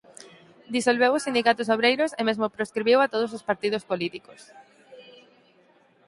[0.75, 4.41] Disolveu os sindicatos obreiros e mesmo proscribiu a todos os partidos políticos.